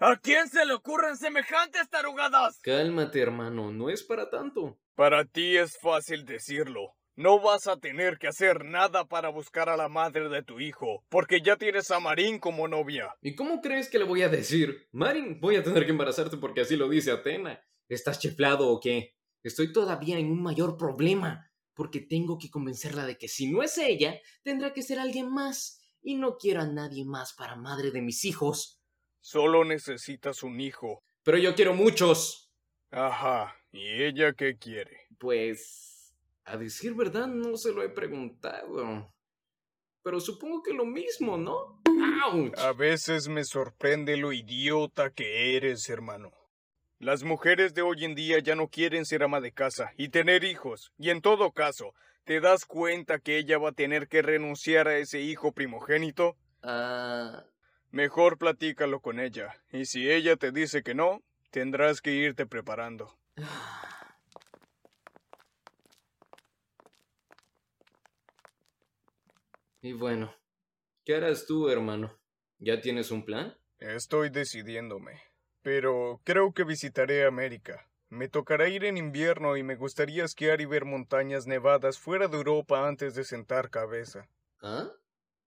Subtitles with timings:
[0.00, 2.58] ¿A quién se le ocurren semejantes tarugadas?
[2.62, 4.76] Cálmate, hermano, no es para tanto.
[4.96, 6.96] Para ti es fácil decirlo.
[7.14, 11.04] No vas a tener que hacer nada para buscar a la madre de tu hijo,
[11.08, 13.14] porque ya tienes a Marín como novia.
[13.22, 14.88] ¿Y cómo crees que le voy a decir?
[14.90, 17.64] Marín, voy a tener que embarazarte porque así lo dice Atena.
[17.88, 19.14] ¿Estás chiflado o qué?
[19.44, 23.78] Estoy todavía en un mayor problema, porque tengo que convencerla de que si no es
[23.78, 28.02] ella, tendrá que ser alguien más, y no quiero a nadie más para madre de
[28.02, 28.80] mis hijos.
[29.24, 31.02] Solo necesitas un hijo.
[31.22, 32.52] Pero yo quiero muchos.
[32.90, 34.98] Ajá, ¿y ella qué quiere?
[35.18, 36.14] Pues...
[36.44, 39.10] A decir verdad, no se lo he preguntado.
[40.02, 41.80] Pero supongo que lo mismo, ¿no?
[42.22, 42.58] ¡Auch!
[42.58, 46.30] A veces me sorprende lo idiota que eres, hermano.
[46.98, 50.44] Las mujeres de hoy en día ya no quieren ser ama de casa y tener
[50.44, 54.86] hijos, y en todo caso, ¿te das cuenta que ella va a tener que renunciar
[54.86, 56.36] a ese hijo primogénito?
[56.62, 57.46] Ah...
[57.94, 63.16] Mejor platícalo con ella, y si ella te dice que no, tendrás que irte preparando.
[69.80, 70.34] Y bueno,
[71.04, 72.18] ¿qué harás tú, hermano?
[72.58, 73.56] ¿Ya tienes un plan?
[73.78, 75.22] Estoy decidiéndome,
[75.62, 77.88] pero creo que visitaré América.
[78.08, 82.38] Me tocará ir en invierno y me gustaría esquiar y ver montañas nevadas fuera de
[82.38, 84.28] Europa antes de sentar cabeza.
[84.60, 84.90] ¿Ah?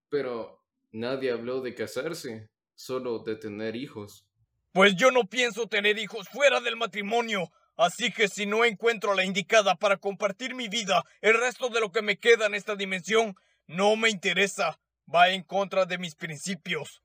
[0.07, 4.25] Pero nadie habló de casarse, solo de tener hijos.
[4.71, 9.15] Pues yo no pienso tener hijos fuera del matrimonio, así que si no encuentro a
[9.15, 12.75] la indicada para compartir mi vida el resto de lo que me queda en esta
[12.75, 13.35] dimensión,
[13.67, 14.79] no me interesa.
[15.13, 17.01] Va en contra de mis principios.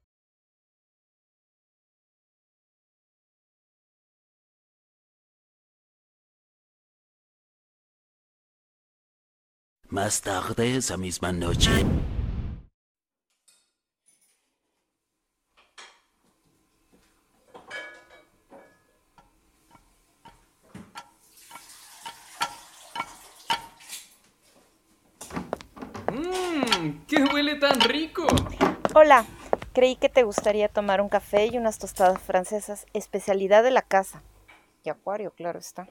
[9.88, 11.70] Más tarde esa misma noche.
[27.06, 28.26] ¡Qué huele tan rico!
[28.94, 29.24] Hola,
[29.72, 34.22] creí que te gustaría tomar un café y unas tostadas francesas, especialidad de la casa.
[34.82, 35.88] Y acuario, claro está.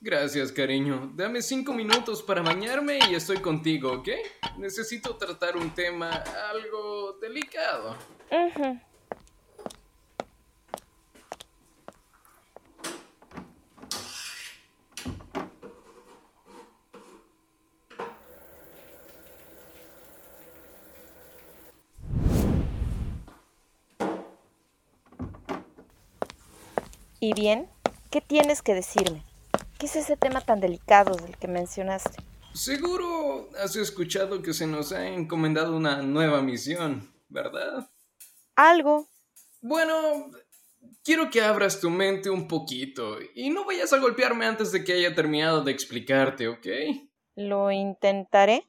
[0.00, 1.12] Gracias, cariño.
[1.14, 4.08] Dame cinco minutos para bañarme y estoy contigo, ¿ok?
[4.58, 6.10] Necesito tratar un tema
[6.50, 7.96] algo delicado.
[8.30, 8.80] Ujú.
[27.22, 27.68] ¿Y bien?
[28.10, 29.22] ¿Qué tienes que decirme?
[29.78, 32.16] ¿Qué es ese tema tan delicado del que mencionaste?
[32.54, 37.90] Seguro has escuchado que se nos ha encomendado una nueva misión, ¿verdad?
[38.56, 39.06] Algo.
[39.60, 40.30] Bueno,
[41.04, 44.94] quiero que abras tu mente un poquito y no vayas a golpearme antes de que
[44.94, 46.66] haya terminado de explicarte, ¿ok?
[47.36, 48.64] Lo intentaré.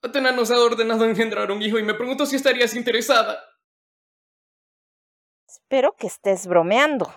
[0.00, 3.40] Atena nos ha ordenado engendrar un hijo y me pregunto si estarías interesada.
[5.48, 7.12] Espero que estés bromeando.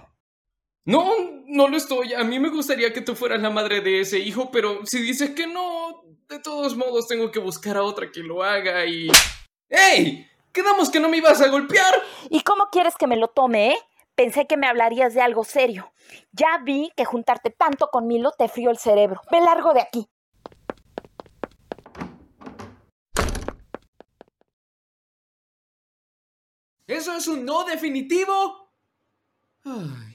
[0.86, 1.14] No,
[1.46, 2.14] no lo estoy.
[2.14, 5.32] A mí me gustaría que tú fueras la madre de ese hijo, pero si dices
[5.32, 9.10] que no, de todos modos tengo que buscar a otra que lo haga y...
[9.70, 10.28] ¡Ey!
[10.52, 11.94] Quedamos que no me ibas a golpear.
[12.30, 13.78] ¿Y cómo quieres que me lo tome, eh?
[14.16, 15.94] Pensé que me hablarías de algo serio.
[16.34, 19.22] Ya vi que juntarte tanto con Milo te frío el cerebro.
[19.32, 20.08] Ve largo de aquí.
[26.88, 28.70] ¿Eso es un no definitivo?
[29.64, 30.11] Ay.